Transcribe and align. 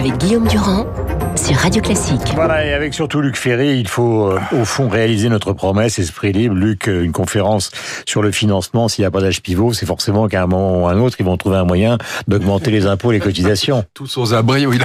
avec 0.00 0.16
Guillaume 0.16 0.48
Durand 0.48 0.86
sur 1.36 1.54
Radio 1.56 1.82
Classique. 1.82 2.32
Voilà, 2.34 2.64
et 2.64 2.72
avec 2.72 2.94
surtout 2.94 3.20
Luc 3.20 3.36
Ferry, 3.36 3.78
il 3.78 3.86
faut 3.86 4.30
euh, 4.30 4.40
au 4.58 4.64
fond 4.64 4.88
réaliser 4.88 5.28
notre 5.28 5.52
promesse, 5.52 5.98
esprit 5.98 6.32
libre. 6.32 6.54
Luc, 6.54 6.88
euh, 6.88 7.04
une 7.04 7.12
conférence 7.12 7.70
sur 8.06 8.22
le 8.22 8.30
financement, 8.30 8.88
s'il 8.88 9.02
n'y 9.02 9.06
a 9.06 9.10
pas 9.10 9.20
d'âge 9.20 9.42
pivot, 9.42 9.74
c'est 9.74 9.84
forcément 9.84 10.26
qu'à 10.26 10.42
un 10.42 10.46
moment 10.46 10.84
ou 10.84 10.86
à 10.88 10.92
un 10.92 10.98
autre, 10.98 11.16
ils 11.20 11.26
vont 11.26 11.36
trouver 11.36 11.58
un 11.58 11.64
moyen 11.64 11.98
d'augmenter 12.28 12.70
les 12.70 12.86
impôts 12.86 13.12
et 13.12 13.16
les 13.16 13.20
cotisations. 13.20 13.84
Tous 13.92 14.16
aux 14.16 14.32
abris, 14.32 14.66
oui, 14.66 14.78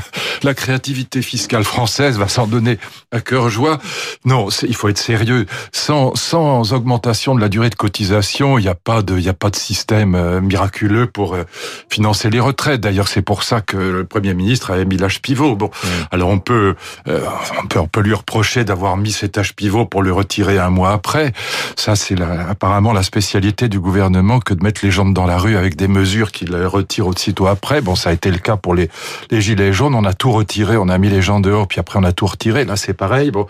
la, 0.45 0.53
créativité 0.53 1.21
fiscale 1.21 1.63
française 1.63 2.17
va 2.17 2.27
s'en 2.27 2.47
donner 2.47 2.77
à 3.11 3.19
cœur 3.19 3.49
joie. 3.49 3.79
Non, 4.23 4.47
il 4.63 4.75
faut 4.75 4.87
être 4.89 4.97
sérieux. 4.97 5.45
Sans, 5.71 6.15
sans 6.15 6.73
augmentation 6.73 7.35
de 7.35 7.41
la 7.41 7.49
durée 7.49 7.69
de 7.69 7.75
cotisation, 7.75 8.57
il 8.57 8.63
n'y 8.63 8.67
a 8.67 8.75
pas 8.75 9.01
de, 9.01 9.17
il 9.17 9.27
a 9.29 9.33
pas 9.33 9.49
de 9.49 9.55
système 9.55 10.15
euh, 10.15 10.41
miraculeux 10.41 11.07
pour 11.07 11.35
financer 11.89 12.29
les 12.29 12.39
retraites. 12.39 12.81
D'ailleurs, 12.81 13.07
c'est 13.07 13.21
pour 13.21 13.43
ça 13.43 13.61
que 13.61 13.77
le 13.77 14.05
Premier 14.05 14.33
ministre 14.33 14.71
avait 14.71 14.85
mis 14.85 14.97
l'âge 14.97 15.21
pivot. 15.21 15.55
Bon, 15.55 15.69
alors 16.11 16.29
on 16.29 16.39
peut, 16.39 16.75
euh, 17.07 17.21
on 17.61 17.67
peut, 17.67 17.79
on 17.79 17.87
peut 17.87 18.01
lui 18.01 18.13
reprocher 18.13 18.63
d'avoir 18.63 18.97
mis 18.97 19.11
cet 19.11 19.37
âge 19.37 19.55
pivot 19.55 19.85
pour 19.85 20.03
le 20.03 20.11
retirer 20.11 20.57
un 20.59 20.69
mois 20.69 20.91
après. 20.91 21.33
Ça, 21.75 21.95
c'est 21.95 22.15
apparemment 22.21 22.93
la 22.93 23.03
spécialité 23.03 23.67
du 23.67 23.79
gouvernement 23.79 24.39
que 24.39 24.53
de 24.53 24.63
mettre 24.63 24.81
les 24.83 24.91
gens 24.91 25.05
dans 25.05 25.25
la 25.25 25.37
rue 25.37 25.57
avec 25.57 25.75
des 25.75 25.87
mesures 25.87 26.31
qu'il 26.31 26.55
retire 26.55 27.07
aussitôt 27.07 27.47
après. 27.47 27.81
Bon, 27.81 27.95
ça 27.95 28.09
a 28.09 28.13
été 28.13 28.31
le 28.31 28.37
cas 28.37 28.57
pour 28.57 28.75
les, 28.75 28.89
les 29.31 29.41
gilets 29.41 29.73
jaunes. 29.73 29.95
On 29.95 30.05
a 30.05 30.13
tout 30.13 30.31
retiré, 30.35 30.77
on 30.77 30.89
a 30.89 30.97
mis 30.97 31.09
les 31.09 31.21
gens 31.21 31.39
dehors, 31.39 31.67
puis 31.67 31.79
après 31.79 31.99
on 31.99 32.03
a 32.03 32.11
tout 32.11 32.25
retiré. 32.25 32.65
Là, 32.65 32.75
c'est 32.75 32.93
pareil. 32.93 33.31
Bon, 33.31 33.47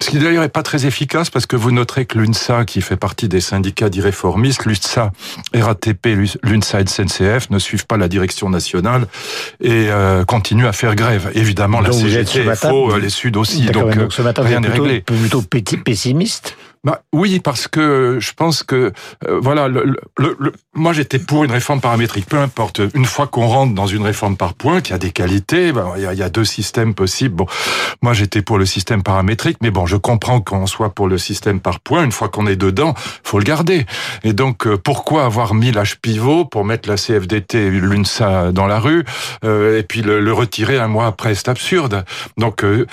ce 0.00 0.10
qui 0.10 0.18
d'ailleurs 0.18 0.44
est 0.44 0.48
pas 0.48 0.62
très 0.62 0.86
efficace 0.86 1.30
parce 1.30 1.46
que 1.46 1.56
vous 1.56 1.70
noterez 1.70 2.06
que 2.06 2.18
l'UNSA, 2.18 2.64
qui 2.64 2.80
fait 2.80 2.96
partie 2.96 3.28
des 3.28 3.40
syndicats 3.40 3.88
d'irréformistes, 3.88 4.66
l'UNSA, 4.66 5.12
RATP, 5.54 6.06
l'UNSA 6.42 6.80
et 6.80 6.86
SNCF 6.86 7.50
ne 7.50 7.58
suivent 7.58 7.86
pas 7.86 7.96
la 7.96 8.08
direction 8.08 8.50
nationale 8.50 9.06
et 9.60 9.88
euh, 9.90 10.24
continuent 10.24 10.66
à 10.66 10.72
faire 10.72 10.94
grève. 10.94 11.30
Évidemment, 11.34 11.80
la 11.80 11.92
CGT 11.92 12.40
est 12.40 12.54
faux, 12.54 12.98
les 12.98 13.10
Sud 13.10 13.36
aussi. 13.36 13.66
Donc, 13.66 13.96
donc 13.96 14.12
ce 14.12 14.22
matin, 14.22 14.42
rien 14.42 14.60
n'est 14.60 14.68
réglé. 14.68 15.00
Plutôt 15.00 15.42
pessimiste? 15.42 16.56
Bah, 16.84 17.02
oui, 17.12 17.40
parce 17.40 17.66
que 17.66 18.18
je 18.20 18.32
pense 18.34 18.62
que 18.62 18.92
euh, 19.26 19.40
voilà, 19.40 19.68
le, 19.68 19.96
le, 20.18 20.36
le, 20.38 20.52
moi 20.74 20.92
j'étais 20.92 21.18
pour 21.18 21.44
une 21.44 21.50
réforme 21.50 21.80
paramétrique. 21.80 22.26
Peu 22.26 22.38
importe, 22.38 22.82
une 22.94 23.06
fois 23.06 23.26
qu'on 23.26 23.46
rentre 23.46 23.74
dans 23.74 23.86
une 23.86 24.02
réforme 24.02 24.36
par 24.36 24.52
points, 24.52 24.82
qui 24.82 24.92
a 24.92 24.98
des 24.98 25.10
qualités, 25.10 25.72
bah, 25.72 25.94
il 25.96 26.02
y, 26.02 26.06
a, 26.06 26.12
y, 26.12 26.22
a, 26.22 26.28
deux 26.28 26.44
systèmes 26.44 26.94
possibles. 26.94 27.36
Bon, 27.36 27.46
moi 28.02 28.12
j'étais 28.12 28.42
pour 28.42 28.58
le 28.58 28.66
système 28.66 29.02
paramétrique, 29.02 29.56
mais 29.62 29.70
bon, 29.70 29.86
je 29.86 29.96
comprends 29.96 30.40
qu'on 30.40 30.66
soit 30.66 30.90
pour 30.90 31.08
le 31.08 31.16
système 31.16 31.60
par 31.60 31.80
points. 31.80 32.04
Une 32.04 32.12
fois 32.12 32.28
qu'on 32.28 32.46
est 32.46 32.56
dedans, 32.56 32.94
faut 33.22 33.38
le 33.38 33.44
garder. 33.44 33.86
Et 34.22 34.34
donc, 34.34 34.66
euh, 34.66 34.76
pourquoi 34.76 35.24
avoir 35.24 35.54
mis 35.54 35.72
l'âge 35.72 35.98
pivot 36.00 36.44
pour 36.44 36.66
mettre 36.66 36.88
la 36.88 36.96
CFDT, 36.96 37.70
l'UNSA 37.70 38.52
dans 38.52 38.66
la 38.66 38.78
rue, 38.78 39.04
euh, 39.44 39.78
et 39.78 39.82
puis 39.84 40.02
le, 40.02 40.32
retirer 40.34 40.78
un 40.78 40.88
mois 40.88 41.06
après? 41.06 41.34
C'est 41.34 41.48
absurde. 41.48 42.04
Donc, 42.36 42.62
euh, 42.62 42.86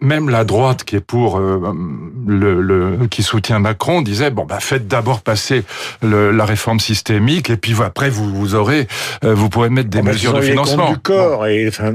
même 0.00 0.28
la 0.28 0.44
droite 0.44 0.84
qui 0.84 0.96
est 0.96 1.00
pour 1.00 1.40
le, 1.40 2.60
le 2.60 3.07
qui 3.08 3.22
soutient 3.22 3.58
Macron 3.58 4.02
disait 4.02 4.30
bon 4.30 4.44
bah 4.44 4.60
faites 4.60 4.86
d'abord 4.86 5.20
passer 5.20 5.64
le, 6.02 6.30
la 6.30 6.44
réforme 6.44 6.80
systémique 6.80 7.50
et 7.50 7.56
puis 7.56 7.74
après 7.84 8.10
vous 8.10 8.32
vous 8.32 8.54
aurez 8.54 8.86
euh, 9.24 9.34
vous 9.34 9.48
pourrez 9.48 9.70
mettre 9.70 9.90
des 9.90 10.02
mesures 10.02 10.34
de 10.34 10.40
financement. 10.40 10.92
Du 10.92 10.98
corps 10.98 11.46
et 11.46 11.66
enfin 11.68 11.94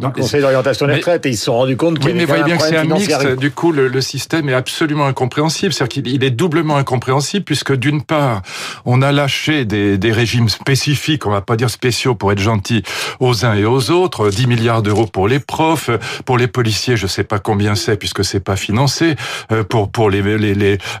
le 0.00 0.08
Conseil 0.08 0.40
d'orientation 0.40 0.86
des 0.86 0.94
retraites 0.94 1.26
et 1.26 1.30
ils 1.30 1.36
se 1.36 1.44
sont 1.44 1.54
rendus 1.54 1.76
compte 1.76 1.98
qu'il 1.98 2.12
oui, 2.12 2.16
mais 2.16 2.24
voyez 2.24 2.44
bien 2.44 2.56
que 2.56 2.62
c'est 2.62 2.76
un 2.76 2.84
mix. 2.84 3.08
Du 3.38 3.50
coup, 3.50 3.72
le, 3.72 3.88
le, 3.88 4.00
système 4.00 4.48
est 4.48 4.54
absolument 4.54 5.06
incompréhensible. 5.06 5.72
C'est-à-dire 5.72 6.02
qu'il 6.02 6.24
est 6.24 6.30
doublement 6.30 6.76
incompréhensible 6.76 7.44
puisque 7.44 7.74
d'une 7.74 8.02
part, 8.02 8.42
on 8.86 9.02
a 9.02 9.12
lâché 9.12 9.64
des, 9.66 9.98
des, 9.98 10.12
régimes 10.12 10.48
spécifiques, 10.48 11.26
on 11.26 11.30
va 11.30 11.42
pas 11.42 11.56
dire 11.56 11.68
spéciaux 11.68 12.14
pour 12.14 12.32
être 12.32 12.38
gentil, 12.38 12.82
aux 13.20 13.44
uns 13.44 13.54
et 13.54 13.66
aux 13.66 13.90
autres. 13.90 14.30
10 14.30 14.46
milliards 14.46 14.82
d'euros 14.82 15.06
pour 15.06 15.28
les 15.28 15.40
profs, 15.40 15.90
pour 16.24 16.38
les 16.38 16.46
policiers, 16.46 16.96
je 16.96 17.06
sais 17.06 17.24
pas 17.24 17.38
combien 17.38 17.74
c'est 17.74 17.96
puisque 17.96 18.24
c'est 18.24 18.40
pas 18.40 18.56
financé, 18.56 19.16
euh, 19.50 19.62
pour 19.62 19.90
pour 19.90 20.08
les 20.08 20.22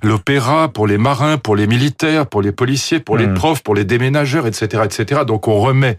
l'opéra, 0.02 0.66
les, 0.66 0.72
pour 0.72 0.86
les 0.86 0.98
marins, 0.98 1.38
pour 1.38 1.56
les 1.56 1.66
militaires, 1.66 2.26
pour 2.26 2.42
les 2.42 2.52
policiers, 2.52 3.00
pour 3.00 3.16
les 3.16 3.26
hmm. 3.26 3.34
profs, 3.34 3.62
pour 3.62 3.74
les 3.74 3.84
déménageurs, 3.84 4.46
etc., 4.46 4.82
etc. 4.84 5.22
Donc 5.26 5.48
on 5.48 5.60
remet 5.60 5.96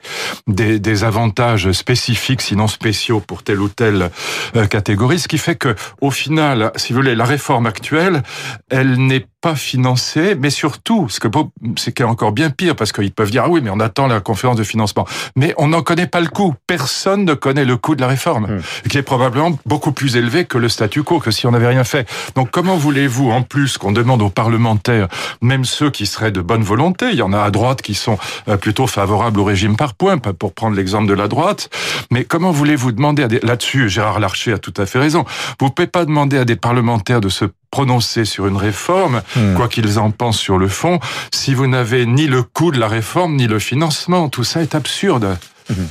des, 0.47 0.79
des 0.79 1.03
avantages 1.03 1.71
spécifiques, 1.71 2.41
sinon 2.41 2.67
spécifiques 2.67 2.82
spéciaux 2.83 3.21
pour 3.21 3.43
telle 3.43 3.61
ou 3.61 3.69
telle 3.69 4.09
euh, 4.57 4.65
catégorie, 4.67 5.17
ce 5.17 5.29
qui 5.29 5.37
fait 5.37 5.55
que, 5.55 5.73
au 6.01 6.11
final, 6.11 6.73
si 6.75 6.91
vous 6.91 6.99
voulez, 6.99 7.15
la 7.15 7.23
réforme 7.23 7.65
actuelle, 7.65 8.23
elle 8.69 8.97
n'est 8.97 9.25
pas 9.43 9.55
financée, 9.55 10.35
mais 10.39 10.49
surtout, 10.49 11.09
ce 11.09 11.19
que 11.19 11.27
c'est 11.75 12.01
encore 12.03 12.31
bien 12.31 12.49
pire 12.49 12.77
parce 12.77 12.93
qu'ils 12.93 13.11
peuvent 13.11 13.29
dire 13.29 13.43
ah 13.45 13.49
oui, 13.49 13.59
mais 13.61 13.69
on 13.69 13.81
attend 13.81 14.07
la 14.07 14.21
conférence 14.21 14.55
de 14.55 14.63
financement, 14.63 15.05
mais 15.35 15.53
on 15.57 15.67
n'en 15.67 15.81
connaît 15.81 16.07
pas 16.07 16.21
le 16.21 16.29
coût. 16.29 16.55
Personne 16.65 17.25
ne 17.25 17.33
connaît 17.33 17.65
le 17.65 17.75
coût 17.75 17.95
de 17.95 18.01
la 18.01 18.07
réforme, 18.07 18.47
mmh. 18.47 18.87
qui 18.89 18.97
est 18.97 19.03
probablement 19.03 19.59
beaucoup 19.65 19.91
plus 19.91 20.15
élevé 20.15 20.45
que 20.45 20.57
le 20.57 20.69
statu 20.69 21.03
quo, 21.03 21.19
que 21.19 21.29
si 21.29 21.45
on 21.45 21.51
n'avait 21.51 21.67
rien 21.67 21.83
fait. 21.83 22.07
Donc 22.35 22.51
comment 22.51 22.77
voulez-vous, 22.77 23.31
en 23.31 23.41
plus, 23.41 23.77
qu'on 23.77 23.91
demande 23.91 24.21
aux 24.21 24.29
parlementaires, 24.29 25.09
même 25.41 25.65
ceux 25.65 25.89
qui 25.89 26.05
seraient 26.05 26.31
de 26.31 26.39
bonne 26.39 26.63
volonté, 26.63 27.07
il 27.11 27.17
y 27.17 27.21
en 27.21 27.33
a 27.33 27.41
à 27.41 27.51
droite 27.51 27.81
qui 27.81 27.95
sont 27.95 28.17
euh, 28.47 28.55
plutôt 28.55 28.87
favorables 28.87 29.41
au 29.41 29.43
régime 29.43 29.75
par 29.75 29.93
points, 29.93 30.19
pour 30.19 30.53
prendre 30.53 30.77
l'exemple 30.77 31.07
de 31.07 31.13
la 31.13 31.27
droite, 31.27 31.69
mais 32.11 32.23
comment 32.23 32.51
voulez 32.51 32.72
vous 32.75 32.91
demander 32.91 33.27
là-dessus, 33.41 33.89
Gérard 33.89 34.19
Larcher 34.19 34.53
a 34.53 34.57
tout 34.57 34.73
à 34.77 34.85
fait 34.85 34.99
raison, 34.99 35.25
vous 35.59 35.67
ne 35.67 35.71
pouvez 35.71 35.87
pas 35.87 36.05
demander 36.05 36.37
à 36.37 36.45
des 36.45 36.55
parlementaires 36.55 37.21
de 37.21 37.29
se 37.29 37.45
prononcer 37.71 38.25
sur 38.25 38.47
une 38.47 38.57
réforme, 38.57 39.21
hmm. 39.35 39.55
quoi 39.55 39.67
qu'ils 39.67 39.97
en 39.97 40.11
pensent 40.11 40.39
sur 40.39 40.57
le 40.57 40.67
fond, 40.67 40.99
si 41.31 41.53
vous 41.53 41.67
n'avez 41.67 42.05
ni 42.05 42.27
le 42.27 42.43
coût 42.43 42.71
de 42.71 42.79
la 42.79 42.87
réforme, 42.87 43.35
ni 43.35 43.47
le 43.47 43.59
financement. 43.59 44.29
Tout 44.29 44.43
ça 44.43 44.61
est 44.61 44.75
absurde. 44.75 45.37
Hmm. 45.69 45.85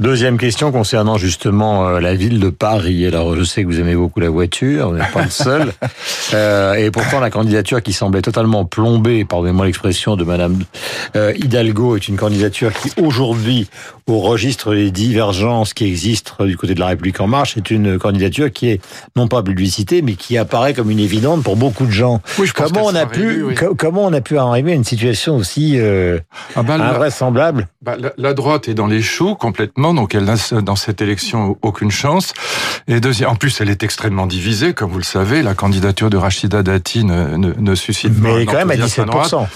Deuxième 0.00 0.38
question 0.38 0.72
concernant 0.72 1.18
justement 1.18 1.86
euh, 1.86 2.00
la 2.00 2.16
ville 2.16 2.40
de 2.40 2.50
Paris. 2.50 3.06
Alors, 3.06 3.36
je 3.36 3.44
sais 3.44 3.62
que 3.62 3.68
vous 3.68 3.78
aimez 3.78 3.94
beaucoup 3.94 4.18
la 4.18 4.28
voiture, 4.28 4.90
vous 4.90 4.96
n'êtes 4.96 5.12
pas 5.12 5.22
le 5.22 5.30
seul. 5.30 5.72
euh, 6.34 6.74
et 6.74 6.90
pourtant, 6.90 7.20
la 7.20 7.30
candidature 7.30 7.80
qui 7.80 7.92
semblait 7.92 8.20
totalement 8.20 8.64
plombée, 8.64 9.24
pardonnez-moi 9.24 9.66
l'expression 9.66 10.16
de 10.16 10.24
Madame 10.24 10.58
euh, 11.14 11.32
Hidalgo, 11.36 11.94
est 11.94 12.08
une 12.08 12.16
candidature 12.16 12.72
qui, 12.72 12.90
aujourd'hui, 13.00 13.68
au 14.08 14.18
registre 14.18 14.74
des 14.74 14.90
divergences 14.90 15.72
qui 15.74 15.86
existent 15.86 16.44
du 16.44 16.56
côté 16.56 16.74
de 16.74 16.80
la 16.80 16.88
République 16.88 17.20
en 17.20 17.28
marche, 17.28 17.56
est 17.56 17.70
une 17.70 17.96
candidature 17.96 18.52
qui 18.52 18.70
est 18.70 18.80
non 19.14 19.28
pas 19.28 19.44
publicité, 19.44 20.02
mais 20.02 20.14
qui 20.14 20.36
apparaît 20.36 20.74
comme 20.74 20.90
une 20.90 20.98
évidente 20.98 21.44
pour 21.44 21.56
beaucoup 21.56 21.86
de 21.86 21.92
gens. 21.92 22.20
Oui, 22.38 22.48
je 22.48 22.52
comment 22.52 22.84
on 22.84 22.94
a 22.96 23.06
pu, 23.06 23.44
oui. 23.44 23.54
comment 23.78 24.04
on 24.04 24.12
a 24.12 24.20
pu 24.20 24.36
arriver 24.38 24.72
à 24.72 24.74
une 24.74 24.84
situation 24.84 25.36
aussi 25.36 25.78
euh, 25.78 26.18
ah 26.56 26.64
ben, 26.64 26.80
invraisemblable? 26.80 27.68
bah, 27.80 27.96
la, 27.98 28.12
la 28.16 28.34
droite 28.34 28.68
est 28.68 28.74
dans 28.74 28.86
les 28.86 29.02
complètement 29.38 29.94
donc 29.94 30.14
elle 30.14 30.24
n'a 30.24 30.36
dans 30.60 30.76
cette 30.76 31.00
élection 31.00 31.56
aucune 31.62 31.90
chance. 31.90 32.32
Et 32.88 33.00
deuxième, 33.00 33.30
en 33.30 33.34
plus, 33.36 33.60
elle 33.60 33.70
est 33.70 33.82
extrêmement 33.82 34.26
divisée, 34.26 34.74
comme 34.74 34.90
vous 34.90 34.98
le 34.98 35.04
savez. 35.04 35.42
La 35.42 35.54
candidature 35.54 36.10
de 36.10 36.16
Rachida 36.16 36.62
Dati 36.62 37.04
ne, 37.04 37.36
ne, 37.36 37.52
ne 37.52 37.74
suscite 37.74 38.12
Mais 38.18 38.30
pas. 38.30 38.36
Mais 38.38 38.46
quand 38.46 38.66
même 38.66 38.70
à 38.70 38.76
17%. 38.76 39.46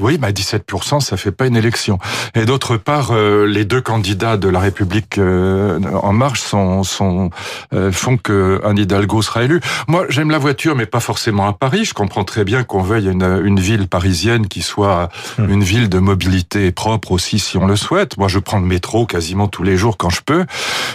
Oui, 0.00 0.18
bah 0.18 0.32
17%, 0.32 0.98
ça 0.98 1.16
fait 1.16 1.30
pas 1.30 1.46
une 1.46 1.54
élection. 1.54 2.00
Et 2.34 2.46
d'autre 2.46 2.76
part, 2.76 3.12
euh, 3.12 3.46
les 3.46 3.64
deux 3.64 3.80
candidats 3.80 4.36
de 4.36 4.48
la 4.48 4.58
République 4.58 5.18
euh, 5.18 5.78
en 6.02 6.12
marche 6.12 6.40
sont, 6.40 6.82
sont 6.82 7.30
euh, 7.72 7.92
font 7.92 8.16
que 8.16 8.60
un 8.64 8.74
Hidalgo 8.74 9.22
sera 9.22 9.44
élu. 9.44 9.60
Moi, 9.86 10.06
j'aime 10.08 10.32
la 10.32 10.38
voiture, 10.38 10.74
mais 10.74 10.86
pas 10.86 10.98
forcément 10.98 11.46
à 11.46 11.52
Paris. 11.52 11.84
Je 11.84 11.94
comprends 11.94 12.24
très 12.24 12.42
bien 12.42 12.64
qu'on 12.64 12.82
veuille 12.82 13.08
une, 13.08 13.40
une 13.44 13.60
ville 13.60 13.86
parisienne 13.86 14.48
qui 14.48 14.62
soit 14.62 15.10
hum. 15.38 15.48
une 15.48 15.62
ville 15.62 15.88
de 15.88 16.00
mobilité 16.00 16.72
propre 16.72 17.12
aussi, 17.12 17.38
si 17.38 17.56
on 17.56 17.66
le 17.68 17.76
souhaite. 17.76 18.18
Moi, 18.18 18.26
je 18.26 18.40
prends 18.40 18.58
le 18.58 18.66
métro 18.66 19.06
quasiment 19.06 19.46
tous 19.46 19.62
les 19.62 19.76
jours 19.76 19.96
quand 19.96 20.10
je 20.10 20.22
peux. 20.22 20.44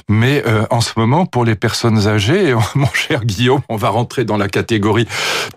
Mais 0.09 0.43
en 0.71 0.81
ce 0.81 0.91
moment, 0.97 1.25
pour 1.25 1.45
les 1.45 1.55
personnes 1.55 2.07
âgées, 2.07 2.53
mon 2.75 2.91
cher 2.93 3.23
Guillaume, 3.23 3.61
on 3.69 3.77
va 3.77 3.87
rentrer 3.87 4.25
dans 4.25 4.37
la 4.37 4.49
catégorie 4.49 5.07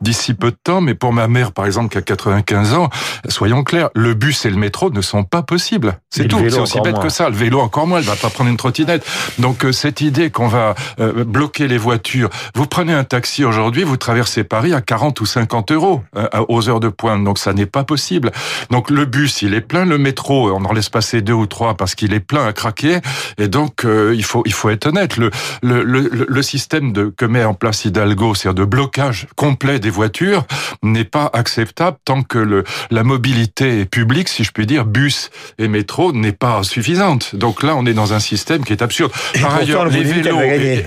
d'ici 0.00 0.34
peu 0.34 0.52
de 0.52 0.56
temps. 0.62 0.80
Mais 0.80 0.94
pour 0.94 1.12
ma 1.12 1.26
mère, 1.26 1.50
par 1.50 1.66
exemple, 1.66 1.88
qui 1.88 1.98
a 1.98 2.02
95 2.02 2.74
ans 2.74 2.88
soyons 3.32 3.64
clairs, 3.64 3.90
le 3.94 4.14
bus 4.14 4.46
et 4.46 4.50
le 4.50 4.56
métro 4.56 4.90
ne 4.90 5.00
sont 5.00 5.24
pas 5.24 5.42
possibles. 5.42 5.98
C'est 6.10 6.28
tout. 6.28 6.38
C'est 6.48 6.60
aussi 6.60 6.80
bête 6.80 6.94
moins. 6.94 7.02
que 7.02 7.08
ça. 7.08 7.28
Le 7.28 7.34
vélo 7.34 7.58
encore 7.58 7.86
moins. 7.86 7.98
Elle 7.98 8.04
va 8.04 8.14
pas 8.14 8.30
prendre 8.30 8.50
une 8.50 8.56
trottinette. 8.56 9.04
Donc 9.38 9.64
euh, 9.64 9.72
cette 9.72 10.00
idée 10.00 10.30
qu'on 10.30 10.46
va 10.46 10.74
euh, 11.00 11.24
bloquer 11.24 11.66
les 11.66 11.78
voitures. 11.78 12.30
Vous 12.54 12.66
prenez 12.66 12.92
un 12.92 13.04
taxi 13.04 13.44
aujourd'hui, 13.44 13.82
vous 13.82 13.96
traversez 13.96 14.44
Paris 14.44 14.74
à 14.74 14.80
40 14.80 15.20
ou 15.20 15.26
50 15.26 15.72
euros 15.72 16.02
euh, 16.16 16.28
aux 16.48 16.68
heures 16.68 16.80
de 16.80 16.88
pointe. 16.88 17.24
Donc 17.24 17.38
ça 17.38 17.52
n'est 17.52 17.66
pas 17.66 17.84
possible. 17.84 18.30
Donc 18.70 18.90
le 18.90 19.04
bus, 19.06 19.42
il 19.42 19.54
est 19.54 19.60
plein. 19.60 19.84
Le 19.84 19.98
métro, 19.98 20.50
on 20.52 20.64
en 20.64 20.72
laisse 20.72 20.90
passer 20.90 21.22
deux 21.22 21.32
ou 21.32 21.46
trois 21.46 21.74
parce 21.76 21.94
qu'il 21.94 22.12
est 22.12 22.20
plein 22.20 22.46
à 22.46 22.52
craquer. 22.52 22.98
Et 23.38 23.48
donc 23.48 23.84
euh, 23.84 24.14
il 24.14 24.24
faut 24.24 24.42
il 24.46 24.52
faut 24.52 24.70
être 24.70 24.86
honnête. 24.86 25.16
Le 25.16 25.30
le, 25.62 25.82
le, 25.82 26.26
le 26.28 26.42
système 26.42 26.92
de, 26.92 27.12
que 27.16 27.24
met 27.24 27.44
en 27.44 27.54
place 27.54 27.84
Hidalgo, 27.84 28.34
c'est-à-dire 28.34 28.62
de 28.62 28.64
blocage 28.68 29.26
complet 29.36 29.78
des 29.78 29.90
voitures, 29.90 30.44
n'est 30.82 31.04
pas 31.04 31.30
acceptable 31.32 31.96
tant 32.04 32.22
que 32.22 32.38
le 32.38 32.64
la 32.90 33.02
mobilité 33.04 33.21
mobilité 33.22 33.84
publique, 33.84 34.28
si 34.28 34.42
je 34.42 34.50
puis 34.50 34.66
dire, 34.66 34.84
bus 34.84 35.30
et 35.56 35.68
métro, 35.68 36.12
n'est 36.12 36.32
pas 36.32 36.64
suffisante. 36.64 37.36
Donc 37.36 37.62
là, 37.62 37.76
on 37.76 37.86
est 37.86 37.94
dans 37.94 38.14
un 38.14 38.18
système 38.18 38.64
qui 38.64 38.72
est 38.72 38.82
absurde. 38.82 39.12
Par 39.40 39.54
ailleurs, 39.54 39.86
les 39.86 40.02
vélos, 40.02 40.40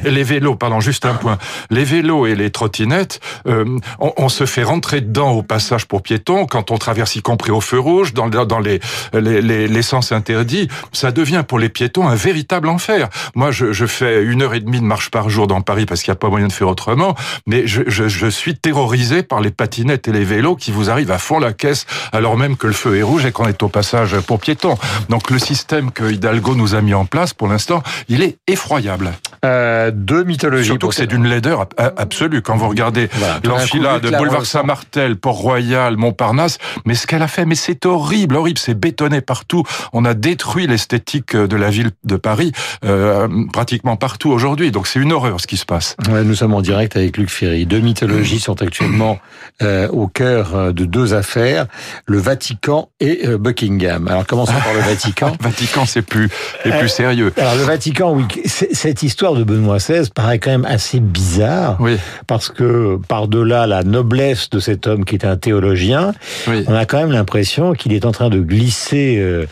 les 0.03 0.23
vélos, 0.23 0.55
pardon, 0.55 0.81
juste 0.81 1.05
un 1.05 1.13
point. 1.13 1.37
Les 1.69 1.85
vélos 1.85 2.25
et 2.25 2.35
les 2.35 2.49
trottinettes, 2.49 3.21
euh, 3.47 3.63
on, 3.99 4.27
se 4.27 4.45
fait 4.45 4.63
rentrer 4.63 4.99
dedans 4.99 5.31
au 5.31 5.43
passage 5.43 5.85
pour 5.85 6.01
piétons 6.01 6.45
quand 6.45 6.71
on 6.71 6.77
traverse, 6.77 7.15
y 7.15 7.21
compris 7.21 7.51
au 7.51 7.61
feu 7.61 7.79
rouge, 7.79 8.13
dans, 8.13 8.27
dans 8.27 8.59
les, 8.59 8.81
les, 9.13 9.41
les, 9.41 9.69
les 9.69 9.81
sens 9.81 10.11
interdits. 10.11 10.67
Ça 10.91 11.13
devient 11.13 11.45
pour 11.47 11.57
les 11.57 11.69
piétons 11.69 12.05
un 12.05 12.15
véritable 12.15 12.67
enfer. 12.67 13.07
Moi, 13.35 13.51
je, 13.51 13.71
je 13.71 13.85
fais 13.85 14.21
une 14.21 14.41
heure 14.41 14.55
et 14.55 14.59
demie 14.59 14.81
de 14.81 14.85
marche 14.85 15.09
par 15.09 15.29
jour 15.29 15.47
dans 15.47 15.61
Paris 15.61 15.85
parce 15.85 16.01
qu'il 16.01 16.11
n'y 16.11 16.17
a 16.17 16.19
pas 16.19 16.29
moyen 16.29 16.47
de 16.47 16.53
faire 16.53 16.67
autrement, 16.67 17.15
mais 17.47 17.65
je, 17.65 17.83
je, 17.87 18.09
je 18.09 18.27
suis 18.27 18.57
terrorisé 18.57 19.23
par 19.23 19.39
les 19.39 19.51
patinettes 19.51 20.09
et 20.09 20.11
les 20.11 20.25
vélos 20.25 20.57
qui 20.57 20.71
vous 20.71 20.89
arrivent 20.89 21.11
à 21.11 21.17
fond 21.17 21.39
la 21.39 21.53
caisse 21.53 21.85
alors 22.25 22.37
même 22.37 22.57
que 22.57 22.65
le 22.65 22.73
feu 22.73 22.97
est 22.97 23.03
rouge 23.03 23.23
et 23.27 23.31
qu'on 23.31 23.47
est 23.47 23.61
au 23.61 23.69
passage 23.69 24.19
pour 24.21 24.39
piétons. 24.39 24.79
Donc 25.09 25.29
le 25.29 25.37
système 25.37 25.91
que 25.91 26.11
Hidalgo 26.11 26.55
nous 26.55 26.73
a 26.73 26.81
mis 26.81 26.95
en 26.95 27.05
place, 27.05 27.35
pour 27.35 27.47
l'instant, 27.47 27.83
il 28.09 28.23
est 28.23 28.39
effroyable. 28.47 29.13
Euh, 29.45 29.91
deux 29.93 30.23
mythologies. 30.23 30.65
Surtout 30.65 30.87
que 30.87 30.95
c'est 30.95 31.05
d'une 31.05 31.27
laideur 31.27 31.67
absolue. 31.77 32.41
Quand 32.41 32.57
vous 32.57 32.67
regardez 32.67 33.09
l'enfilade 33.43 34.01
de 34.01 34.09
Boulevard 34.09 34.47
Saint-Martel, 34.47 35.17
Port-Royal, 35.17 35.97
Montparnasse, 35.97 36.57
mais 36.85 36.95
ce 36.95 37.05
qu'elle 37.05 37.21
a 37.21 37.27
fait, 37.27 37.45
mais 37.45 37.53
c'est 37.53 37.85
horrible, 37.85 38.37
horrible, 38.37 38.57
c'est 38.57 38.73
bétonné 38.73 39.21
partout. 39.21 39.63
On 39.93 40.03
a 40.03 40.15
détruit 40.15 40.65
l'esthétique 40.65 41.35
de 41.35 41.55
la 41.55 41.69
ville 41.69 41.91
de 42.05 42.15
Paris 42.15 42.53
euh, 42.83 43.27
pratiquement 43.53 43.97
partout 43.97 44.31
aujourd'hui. 44.31 44.71
Donc 44.71 44.87
c'est 44.87 44.99
une 44.99 45.13
horreur 45.13 45.39
ce 45.39 45.45
qui 45.45 45.57
se 45.57 45.65
passe. 45.65 45.95
Ouais, 46.09 46.23
nous 46.23 46.33
sommes 46.33 46.55
en 46.55 46.61
direct 46.61 46.97
avec 46.97 47.17
Luc 47.17 47.29
Ferry. 47.29 47.67
Deux 47.67 47.81
mythologies 47.81 48.39
sont 48.39 48.63
actuellement 48.63 49.19
euh, 49.61 49.87
au 49.89 50.07
cœur 50.07 50.55
euh, 50.55 50.71
de 50.71 50.85
deux 50.85 51.13
affaires, 51.13 51.67
le 52.07 52.14
Vatican 52.17 52.89
et 52.99 53.27
euh, 53.27 53.37
Buckingham. 53.37 54.07
Alors 54.07 54.25
commençons 54.25 54.53
par 54.53 54.73
le 54.73 54.79
Vatican. 54.89 55.33
Vatican, 55.39 55.85
c'est 55.85 56.01
plus, 56.01 56.29
c'est 56.63 56.77
plus 56.77 56.89
sérieux. 56.89 57.33
Alors 57.37 57.55
le 57.55 57.63
Vatican, 57.63 58.13
oui, 58.13 58.25
cette 58.45 59.03
histoire 59.03 59.33
de 59.33 59.43
Benoît 59.43 59.77
XVI 59.77 60.09
paraît 60.13 60.39
quand 60.39 60.51
même 60.51 60.65
assez 60.65 60.99
bizarre, 60.99 61.77
oui. 61.79 61.97
parce 62.27 62.49
que 62.49 62.99
par-delà 63.07 63.67
la 63.67 63.83
noblesse 63.83 64.49
de 64.49 64.59
cet 64.59 64.87
homme 64.87 65.05
qui 65.05 65.15
est 65.15 65.25
un 65.25 65.37
théologien, 65.37 66.13
oui. 66.47 66.63
on 66.67 66.73
a 66.73 66.85
quand 66.85 66.97
même 66.97 67.11
l'impression 67.11 67.73
qu'il 67.73 67.93
est 67.93 68.05
en 68.05 68.11
train 68.11 68.29
de 68.29 68.39
glisser 68.39 69.45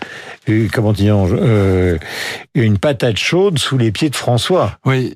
comment 0.71 0.93
dire, 0.93 1.15
euh, 1.31 1.97
une 2.53 2.77
patate 2.77 3.17
chaude 3.17 3.57
sous 3.59 3.77
les 3.77 3.91
pieds 3.91 4.09
de 4.09 4.15
François. 4.15 4.77
Oui, 4.85 5.15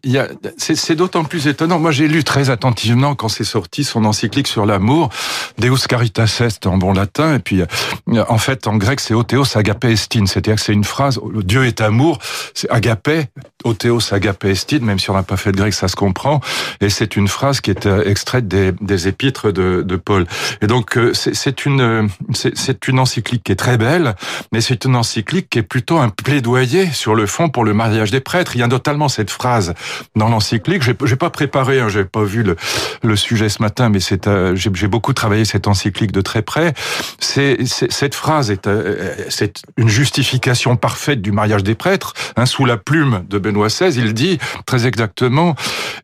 c'est, 0.58 0.96
d'autant 0.96 1.24
plus 1.24 1.48
étonnant. 1.48 1.80
Moi, 1.80 1.92
j'ai 1.92 2.08
lu 2.08 2.24
très 2.24 2.50
attentivement 2.50 3.16
quand 3.16 3.28
c'est 3.28 3.44
sorti 3.44 3.84
son 3.84 4.06
encyclique 4.06 4.48
sur 4.48 4.66
l'amour, 4.66 5.10
Deus 5.58 5.88
Caritas 5.88 6.42
Est 6.42 6.66
en 6.66 6.78
bon 6.78 6.94
latin, 6.94 7.36
et 7.36 7.40
puis 7.40 7.62
euh, 7.62 8.24
en 8.30 8.38
fait 8.38 8.68
en 8.68 8.78
grec 8.78 9.00
c'est 9.00 9.14
Otheos 9.14 9.58
Agape 9.58 9.86
Estin, 9.86 10.26
c'est-à-dire 10.26 10.56
que 10.56 10.62
c'est 10.62 10.74
une 10.74 10.84
phrase 10.84 11.20
Dieu 11.44 11.66
est 11.66 11.82
amour, 11.82 12.20
c'est 12.54 12.70
Agape, 12.70 13.28
Otheos 13.64 14.14
Agape 14.14 14.46
Estin, 14.46 14.80
même 14.80 15.00
si 15.00 15.10
on 15.10 15.14
n'a 15.14 15.24
pas 15.24 15.38
fait 15.38 15.52
de 15.52 15.58
grec, 15.58 15.74
ça 15.74 15.88
se 15.88 15.96
comprend, 15.96 16.42
et 16.82 16.90
c'est 16.90 17.16
une 17.16 17.28
phrase 17.28 17.62
qui 17.62 17.72
est 17.72 17.86
euh, 17.86 18.04
extraite 18.06 18.48
des, 18.48 18.72
des 18.82 19.08
épîtres 19.08 19.52
de, 19.52 19.84
de 19.86 19.96
Paul. 19.96 20.26
Et 20.62 20.68
donc 20.68 20.98
euh, 20.98 21.14
c'est 21.14 21.66
une 21.66 22.10
c'est, 22.34 22.88
une 22.88 23.00
encyclique 23.00 23.44
qui 23.44 23.52
est 23.52 23.56
très 23.56 23.78
belle, 23.78 24.16
mais 24.52 24.62
c'est 24.62 24.86
une 24.86 24.96
encyclique 24.96 25.17
qui 25.24 25.60
est 25.60 25.64
plutôt 25.64 25.98
un 25.98 26.10
plaidoyer 26.10 26.92
sur 26.92 27.16
le 27.16 27.26
fond 27.26 27.50
pour 27.50 27.66
le 27.66 27.74
mariage 27.74 28.12
des 28.12 28.20
prêtres. 28.20 28.56
Il 28.56 28.60
y 28.60 28.64
a 28.64 28.68
notamment 28.68 29.10
cette 29.10 29.32
phrase 29.32 29.74
dans 30.16 30.30
l'encyclique. 30.30 30.84
J'ai, 30.84 30.96
j'ai 31.04 31.16
pas 31.16 31.30
préparé, 31.30 31.80
hein, 31.80 31.90
j'ai 31.90 32.06
pas 32.06 32.24
vu 32.24 32.44
le, 32.44 32.56
le 33.04 33.16
sujet 33.16 33.50
ce 33.50 33.62
matin, 33.62 33.90
mais 33.90 34.00
c'est 34.00 34.28
euh, 34.28 34.56
j'ai, 34.56 34.70
j'ai 34.74 34.88
beaucoup 34.88 35.14
travaillé 35.14 35.46
cette 35.46 35.68
encyclique 35.68 36.12
de 36.12 36.22
très 36.22 36.42
près. 36.42 36.74
C'est, 37.20 37.58
c'est 37.66 37.92
cette 37.92 38.16
phrase 38.16 38.52
est, 38.52 38.68
euh, 38.68 39.16
c'est 39.30 39.62
une 39.76 39.90
justification 39.90 40.76
parfaite 40.76 41.22
du 41.22 41.32
mariage 41.32 41.64
des 41.64 41.76
prêtres. 41.76 42.14
Hein, 42.36 42.46
sous 42.46 42.66
la 42.66 42.78
plume 42.78 43.26
de 43.30 43.40
Benoît 43.40 43.68
XVI, 43.68 43.98
il 43.98 44.14
dit 44.14 44.38
très 44.66 44.88
exactement 44.88 45.56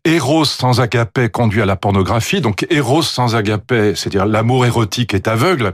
Eros 0.05 0.45
sans 0.45 0.81
agapé 0.81 1.29
conduit 1.29 1.61
à 1.61 1.65
la 1.65 1.75
pornographie. 1.75 2.41
Donc 2.41 2.65
Eros 2.69 3.03
sans 3.03 3.35
agapé, 3.35 3.93
c'est-à-dire 3.95 4.25
l'amour 4.25 4.65
érotique 4.65 5.13
est 5.13 5.27
aveugle, 5.27 5.73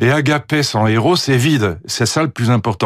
et 0.00 0.10
agapé 0.10 0.62
sans 0.62 0.86
Eros 0.86 1.16
est 1.16 1.36
vide. 1.36 1.78
C'est 1.86 2.06
ça 2.06 2.22
le 2.22 2.28
plus 2.28 2.50
important. 2.50 2.77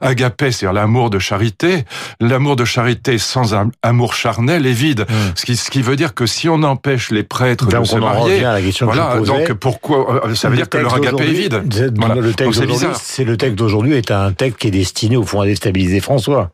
Agapé, 0.00 0.52
c'est-à-dire 0.52 0.72
l'amour 0.72 1.10
de 1.10 1.18
charité. 1.18 1.84
L'amour 2.20 2.56
de 2.56 2.64
charité 2.64 3.18
sans 3.18 3.54
amour 3.82 4.14
charnel 4.14 4.66
est 4.66 4.72
vide. 4.72 5.06
Hmm. 5.08 5.32
Ce, 5.34 5.44
qui, 5.44 5.56
ce 5.56 5.70
qui 5.70 5.82
veut 5.82 5.96
dire 5.96 6.14
que 6.14 6.26
si 6.26 6.48
on 6.48 6.62
empêche 6.62 7.10
les 7.10 7.22
prêtres 7.22 7.66
de 7.66 7.84
se 7.84 7.96
marier, 7.96 8.44
voilà, 8.82 9.20
donc 9.20 9.52
pourquoi 9.54 10.26
euh, 10.26 10.34
ça 10.34 10.48
veut 10.48 10.56
dire 10.56 10.68
que 10.68 10.78
leur 10.78 10.94
agapé 10.94 11.24
est 11.24 11.32
vide. 11.32 11.62
Le 11.64 12.32
texte 12.32 12.60
c'est 13.00 13.24
le 13.24 13.36
texte 13.36 13.56
d'aujourd'hui 13.56 13.94
est 13.94 14.10
un 14.10 14.32
texte 14.32 14.58
qui 14.58 14.68
est 14.68 14.72
destiné 14.72 15.16
au 15.16 15.24
fond 15.24 15.40
à 15.40 15.46
déstabiliser 15.46 16.00
François. 16.00 16.50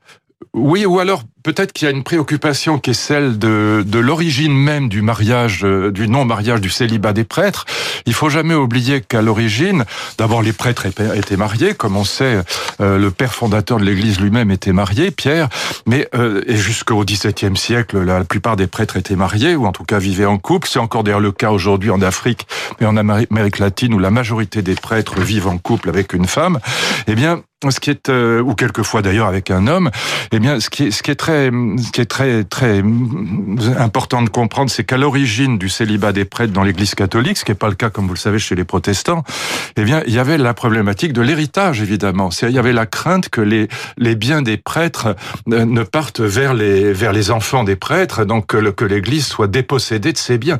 Oui, 0.56 0.86
ou 0.86 1.00
alors 1.00 1.22
peut-être 1.42 1.74
qu'il 1.74 1.84
y 1.84 1.88
a 1.88 1.94
une 1.94 2.02
préoccupation 2.02 2.78
qui 2.78 2.90
est 2.90 2.94
celle 2.94 3.38
de, 3.38 3.84
de 3.86 3.98
l'origine 3.98 4.54
même 4.54 4.88
du 4.88 5.02
mariage, 5.02 5.60
euh, 5.64 5.92
du 5.92 6.08
non-mariage, 6.08 6.62
du 6.62 6.70
célibat 6.70 7.12
des 7.12 7.24
prêtres. 7.24 7.66
Il 8.06 8.14
faut 8.14 8.30
jamais 8.30 8.54
oublier 8.54 9.02
qu'à 9.02 9.20
l'origine, 9.20 9.84
d'abord 10.16 10.40
les 10.40 10.54
prêtres 10.54 10.86
étaient 10.86 11.36
mariés, 11.36 11.74
comme 11.74 11.94
on 11.94 12.04
sait, 12.04 12.40
euh, 12.80 12.96
le 12.96 13.10
père 13.10 13.34
fondateur 13.34 13.78
de 13.78 13.84
l'Église 13.84 14.18
lui-même 14.18 14.50
était 14.50 14.72
marié, 14.72 15.10
Pierre, 15.10 15.50
mais 15.84 16.08
euh, 16.14 16.40
et 16.46 16.56
jusqu'au 16.56 17.04
XVIIe 17.04 17.54
siècle, 17.54 18.00
la, 18.00 18.24
plupart 18.24 18.56
des 18.56 18.66
prêtres 18.66 18.96
étaient 18.96 19.14
mariés 19.14 19.56
ou 19.56 19.66
en 19.66 19.72
tout 19.72 19.84
cas 19.84 19.98
vivaient 19.98 20.24
en 20.24 20.38
couple. 20.38 20.68
C'est 20.68 20.78
encore 20.78 21.04
d'ailleurs 21.04 21.20
le 21.20 21.32
cas 21.32 21.50
aujourd'hui 21.50 21.90
en 21.90 22.00
Afrique 22.00 22.46
et 22.80 22.86
en 22.86 22.96
Amérique 22.96 23.58
latine 23.58 23.92
où 23.92 23.98
la 23.98 24.10
majorité 24.10 24.62
des 24.62 24.74
prêtres 24.74 25.20
vivent 25.20 25.48
en 25.48 25.58
couple 25.58 25.90
avec 25.90 26.14
une 26.14 26.26
femme. 26.26 26.60
Eh 27.08 27.14
bien, 27.14 27.42
ce 27.70 27.80
qui 27.80 27.88
est 27.88 28.10
ou 28.10 28.54
quelquefois 28.54 29.00
d'ailleurs 29.00 29.28
avec 29.28 29.50
un 29.50 29.66
homme, 29.66 29.90
eh 30.30 30.38
bien, 30.40 30.60
ce 30.60 30.68
qui 30.68 30.84
est, 30.84 30.90
ce 30.90 31.02
qui 31.02 31.10
est 31.10 31.14
très 31.16 31.46
ce 31.46 31.90
qui 31.90 32.02
est 32.02 32.06
très 32.06 32.44
très 32.44 32.82
important 33.78 34.20
de 34.20 34.28
comprendre, 34.28 34.70
c'est 34.70 34.84
qu'à 34.84 34.98
l'origine 34.98 35.56
du 35.56 35.70
célibat 35.70 36.12
des 36.12 36.26
prêtres 36.26 36.52
dans 36.52 36.62
l'Église 36.62 36.94
catholique, 36.94 37.38
ce 37.38 37.46
qui 37.46 37.52
n'est 37.52 37.56
pas 37.56 37.68
le 37.68 37.74
cas 37.74 37.88
comme 37.88 38.06
vous 38.08 38.12
le 38.12 38.18
savez 38.18 38.38
chez 38.38 38.54
les 38.56 38.64
protestants, 38.64 39.24
eh 39.76 39.84
bien 39.84 40.02
il 40.06 40.12
y 40.12 40.18
avait 40.18 40.36
la 40.36 40.52
problématique 40.52 41.14
de 41.14 41.22
l'héritage 41.22 41.80
évidemment. 41.80 42.28
Il 42.42 42.50
y 42.50 42.58
avait 42.58 42.74
la 42.74 42.84
crainte 42.84 43.30
que 43.30 43.40
les 43.40 43.68
les 43.96 44.16
biens 44.16 44.42
des 44.42 44.58
prêtres 44.58 45.16
euh, 45.50 45.64
ne 45.64 45.82
partent 45.82 46.20
vers 46.20 46.52
les 46.52 46.92
vers 46.92 47.14
les 47.14 47.30
enfants 47.30 47.64
des 47.64 47.76
prêtres, 47.76 48.26
donc 48.26 48.48
que, 48.48 48.70
que 48.70 48.84
l'Église 48.84 49.26
soit 49.26 49.48
dépossédée 49.48 50.12
de 50.12 50.18
ses 50.18 50.36
biens. 50.36 50.58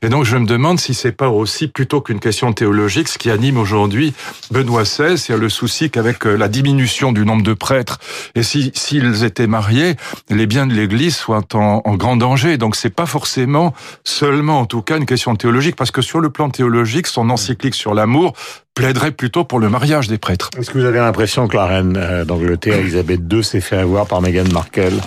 Et 0.00 0.08
donc 0.08 0.24
je 0.24 0.36
me 0.36 0.46
demande 0.46 0.78
si 0.78 0.94
c'est 0.94 1.10
pas 1.10 1.28
aussi 1.28 1.66
plutôt 1.66 2.00
qu'une 2.00 2.20
question 2.20 2.52
théologique 2.52 3.08
ce 3.08 3.18
qui 3.18 3.32
anime 3.32 3.58
aujourd'hui 3.58 4.14
Benoît 4.52 4.84
XVI, 4.84 5.18
c'est 5.18 5.36
le 5.36 5.48
souci 5.48 5.90
qu'avec 5.90 6.24
euh, 6.24 6.36
la 6.46 6.48
diminution 6.48 7.10
du 7.10 7.26
nombre 7.26 7.42
de 7.42 7.54
prêtres 7.54 7.98
et 8.36 8.44
si 8.44 8.70
s'ils 8.72 9.24
étaient 9.24 9.48
mariés, 9.48 9.96
les 10.30 10.46
biens 10.46 10.68
de 10.68 10.74
l'Église 10.74 11.16
soient 11.16 11.42
en, 11.54 11.82
en, 11.84 11.94
grand 11.96 12.16
danger. 12.16 12.56
Donc 12.56 12.76
c'est 12.76 12.94
pas 12.94 13.04
forcément 13.04 13.74
seulement, 14.04 14.60
en 14.60 14.64
tout 14.64 14.80
cas, 14.80 14.96
une 14.96 15.06
question 15.06 15.34
théologique, 15.34 15.74
parce 15.74 15.90
que 15.90 16.02
sur 16.02 16.20
le 16.20 16.30
plan 16.30 16.48
théologique, 16.48 17.08
son 17.08 17.30
encyclique 17.30 17.74
sur 17.74 17.94
l'amour 17.94 18.34
plaiderait 18.76 19.10
plutôt 19.10 19.42
pour 19.42 19.58
le 19.58 19.68
mariage 19.68 20.06
des 20.06 20.18
prêtres. 20.18 20.50
Est-ce 20.56 20.70
que 20.70 20.78
vous 20.78 20.84
avez 20.84 20.98
l'impression 20.98 21.48
que 21.48 21.56
la 21.56 21.66
reine 21.66 21.96
euh, 21.96 22.24
d'Angleterre, 22.24 22.78
Elisabeth 22.78 23.22
II, 23.32 23.42
s'est 23.42 23.62
fait 23.62 23.78
avoir 23.78 24.06
par 24.06 24.20
Meghan 24.20 24.44
Markle 24.52 25.00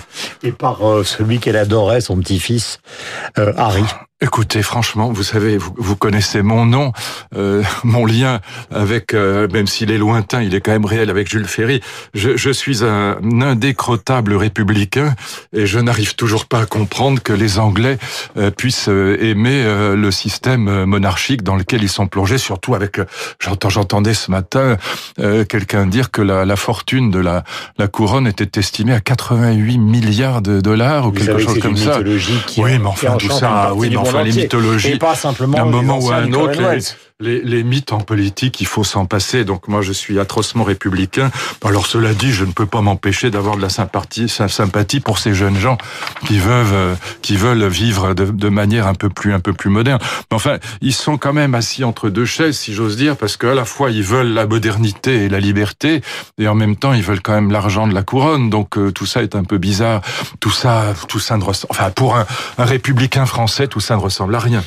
et 0.44 0.52
par 0.52 0.86
euh, 0.86 1.04
celui 1.04 1.40
qu'elle 1.40 1.56
adorait, 1.56 2.02
son 2.02 2.18
petit-fils, 2.18 2.80
euh, 3.38 3.54
Harry? 3.56 3.86
Écoutez, 4.22 4.62
franchement, 4.64 5.14
vous 5.14 5.24
savez, 5.24 5.58
vous, 5.58 5.74
vous 5.78 5.96
connaissez 5.96 6.42
mon 6.42 6.66
nom, 6.66 6.92
euh, 7.38 7.64
mon 7.86 8.06
lien 8.06 8.42
avec, 8.70 9.14
euh, 9.14 9.48
même 9.48 9.66
s'il 9.66 9.92
est 9.92 9.98
lointain, 9.98 10.42
il 10.42 10.54
est 10.54 10.60
quand 10.60 10.74
même 10.74 10.86
réel 10.86 11.10
avec 11.10 11.30
Jules 11.30 11.48
Ferry. 11.48 11.80
Je, 12.14 12.36
je 12.36 12.50
suis 12.50 12.84
un 12.84 13.16
indécrottable 13.42 14.36
républicain 14.36 15.16
et 15.54 15.66
je 15.66 15.80
n'arrive 15.80 16.16
toujours 16.16 16.48
pas 16.48 16.60
à 16.60 16.66
comprendre 16.66 17.24
que 17.24 17.32
les 17.32 17.60
Anglais 17.60 17.98
euh, 18.36 18.52
puissent 18.52 18.90
aimer 18.90 19.64
le 19.96 20.12
système 20.12 20.84
monarchique 20.84 21.44
dans 21.44 21.56
lequel 21.56 21.82
ils 21.84 21.90
sont 21.90 22.08
plongés, 22.08 22.38
surtout 22.38 22.76
avec, 22.76 23.00
j'entends, 23.40 23.59
j'entendais 23.68 24.14
ce 24.14 24.32
matin 24.32 24.78
quelqu'un 25.50 25.86
dire 25.86 26.12
que 26.12 26.22
la, 26.22 26.46
la, 26.46 26.56
fortune 26.56 27.12
de 27.12 27.20
la, 27.20 27.44
la 27.78 27.88
couronne 27.88 28.28
était 28.28 28.60
estimée 28.60 28.94
à 28.94 29.02
88 29.02 29.78
milliards 29.78 30.42
de 30.42 30.62
dollars 30.62 31.08
ou 31.08 31.12
quelque 31.12 31.40
chose 31.40 31.60
comme 31.60 31.76
ça. 31.76 32.00
oui, 32.00 32.80
mais 32.80 32.86
enfin 32.86 33.18
tout 33.18 33.30
ça, 33.32 33.74
oui, 33.76 33.90
mais 33.90 33.98
enfin 33.98 34.24
les 34.24 34.32
mythologies. 34.32 34.92
Et 34.92 34.98
pas 34.98 35.16
simplement 35.16 35.58
un 35.58 35.66
moment 35.66 36.00
ou 36.00 36.12
un 36.12 36.32
autre 36.34 36.62
les, 37.22 37.42
les, 37.42 37.64
mythes 37.64 37.92
en 37.92 38.00
politique, 38.00 38.62
il 38.62 38.66
faut 38.66 38.86
s'en 38.86 39.06
passer. 39.06 39.44
Donc 39.44 39.68
moi, 39.68 39.82
je 39.82 39.92
suis 39.92 40.20
atrocement 40.20 40.64
républicain. 40.64 41.32
Alors 41.66 41.86
cela 41.86 42.14
dit, 42.14 42.32
je 42.32 42.46
ne 42.46 42.54
peux 42.54 42.66
pas 42.66 42.80
m'empêcher 42.80 43.30
d'avoir 43.30 43.58
de 43.58 43.62
la 43.62 43.68
sympathie, 43.68 44.30
sympathie 44.30 45.02
pour 45.02 45.20
ces 45.20 45.34
jeunes 45.34 45.58
gens 45.58 45.78
qui 46.26 46.40
veulent, 46.40 46.66
euh, 46.72 46.96
qui 47.22 47.36
veulent 47.36 47.68
vivre 47.68 48.14
de, 48.14 48.24
de, 48.24 48.50
manière 48.50 48.88
un 48.88 48.94
peu 48.94 49.10
plus, 49.10 49.34
un 49.34 49.42
peu 49.42 49.52
plus 49.52 49.70
moderne. 49.70 50.00
Mais 50.32 50.36
enfin, 50.36 50.60
ils 50.80 50.94
sont 50.94 51.18
quand 51.18 51.34
même 51.34 51.56
assis 51.56 51.84
entre 51.84 52.10
deux 52.10 52.24
chaises, 52.24 52.58
si 52.58 52.74
j'ose 52.74 52.96
dire, 52.96 53.18
parce 53.18 53.36
qu'à 53.36 53.54
la 53.54 53.66
fois 53.66 53.92
ils 53.92 54.04
veulent 54.04 54.34
la 54.34 54.48
modernité 54.48 55.26
et 55.26 55.30
la 55.30 55.42
liberté, 55.42 56.02
et 56.38 56.48
en 56.48 56.56
même 56.56 56.78
temps 56.78 56.94
ils 56.94 57.04
veulent 57.04 57.22
quand 57.22 57.34
même 57.34 57.52
l'argent 57.52 57.86
de 57.86 57.94
la 57.94 58.04
couronne. 58.04 58.50
Donc 58.50 58.78
euh, 58.78 58.92
tout 58.92 59.06
ça 59.06 59.24
est 59.24 59.36
un 59.36 59.44
peu 59.44 59.58
bizarre. 59.58 60.02
Tout 60.40 60.52
ça, 60.52 60.94
tout 61.10 61.20
ça 61.20 61.36
ne 61.36 61.44
ressemble. 61.44 61.72
Enfin, 61.72 61.92
pour 61.92 62.16
un, 62.16 62.26
un 62.58 62.66
républicain 62.66 63.26
français, 63.26 63.68
tout 63.68 63.82
ça 63.82 63.98
ne 63.98 64.02
ressemble 64.02 64.36
à 64.36 64.40
rien. 64.40 64.64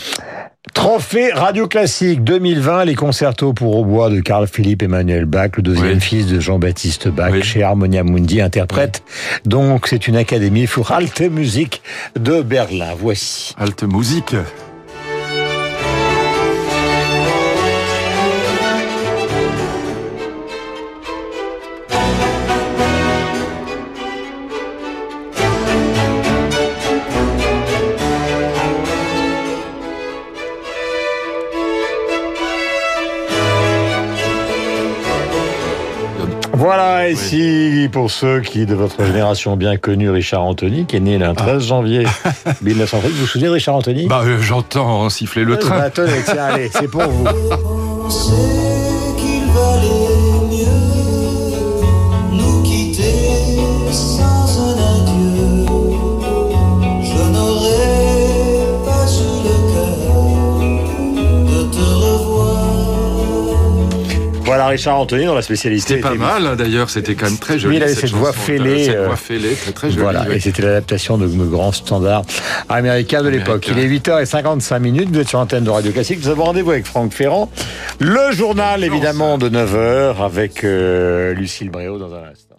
Trophée 0.75 1.33
Radio 1.33 1.67
Classique 1.67 2.23
2020, 2.23 2.85
les 2.85 2.95
concertos 2.95 3.53
pour 3.53 3.77
hautbois 3.77 4.11
de 4.11 4.21
Carl 4.21 4.47
Philippe 4.47 4.85
Emmanuel 4.85 5.25
Bach, 5.25 5.51
le 5.57 5.63
deuxième 5.63 6.01
fils 6.01 6.29
de 6.29 6.39
Jean-Baptiste 6.39 7.09
Bach, 7.09 7.43
chez 7.43 7.65
Harmonia 7.65 8.05
Mundi, 8.05 8.41
interprète. 8.41 9.03
Donc, 9.45 9.89
c'est 9.89 10.07
une 10.07 10.15
académie 10.15 10.69
pour 10.69 10.93
Alte 10.93 11.21
Musique 11.23 11.83
de 12.15 12.43
Berlin. 12.43 12.95
Voici. 12.97 13.57
Alte 13.59 13.83
Musique. 13.83 14.37
Voilà, 37.15 37.27
ici, 37.27 37.89
pour 37.91 38.11
ceux 38.11 38.41
qui, 38.41 38.67
de 38.67 38.75
votre 38.75 39.05
génération, 39.05 39.53
ont 39.53 39.57
bien 39.57 39.77
connu 39.77 40.11
Richard 40.11 40.43
Anthony, 40.43 40.87
qui 40.87 40.97
est 40.97 41.01
né 41.01 41.19
le 41.19 41.33
13 41.33 41.49
ah. 41.49 41.59
janvier 41.59 42.07
1930. 42.63 43.11
Vous 43.11 43.21
vous 43.21 43.27
souvenez 43.27 43.49
de 43.49 43.53
Richard 43.53 43.77
Anthony? 43.77 44.07
Bah, 44.07 44.23
euh, 44.25 44.41
j'entends 44.41 45.09
siffler 45.11 45.45
le 45.45 45.59
train. 45.59 45.79
Bah, 45.79 45.91
tenez, 45.91 46.23
tiens, 46.25 46.45
allez, 46.45 46.71
c'est 46.73 46.89
pour 46.89 47.03
vous. 47.03 47.27
Voilà 64.53 64.67
Richard 64.67 64.99
Anthony 64.99 65.25
dans 65.25 65.35
la 65.35 65.41
spécialité. 65.41 65.95
C'était 65.95 66.01
pas 66.03 66.15
mal 66.15 66.47
hein, 66.47 66.57
d'ailleurs, 66.57 66.91
c'était 66.91 67.15
quand 67.15 67.25
même 67.25 67.39
très 67.39 67.59
joli. 67.59 67.77
il 67.77 67.83
avait 67.83 67.95
cette, 67.95 68.11
voix 68.11 68.35
fêlée. 68.35 68.85
Cette 68.85 68.99
voix 68.99 69.17
fêlée, 69.17 69.55
très, 69.55 69.73
très 69.73 69.89
jolie. 69.89 70.03
Voilà, 70.03 70.29
et 70.31 70.41
c'était 70.41 70.61
l'adaptation 70.61 71.17
de 71.17 71.27
grands 71.27 71.73
standards 71.73 72.25
américains 72.69 73.23
de 73.23 73.31
l'époque. 73.31 73.67
Il 73.69 73.79
est 73.79 73.89
8h55 73.89 74.79
minutes, 74.79 75.09
vous 75.11 75.21
êtes 75.21 75.29
sur 75.31 75.39
l'antenne 75.39 75.65
de 75.65 75.71
Radio 75.71 75.91
Classique. 75.91 76.19
Nous 76.23 76.29
avons 76.29 76.45
rendez-vous 76.45 76.73
avec 76.73 76.85
Franck 76.85 77.15
Ferrand. 77.15 77.51
Le 77.99 78.31
journal 78.33 78.85
évidemment 78.85 79.39
de 79.39 79.49
9h 79.49 80.23
avec 80.23 80.65
euh, 80.65 81.33
Lucille 81.33 81.71
Bréau 81.71 81.97
dans 81.97 82.13
un 82.13 82.25
instant. 82.31 82.52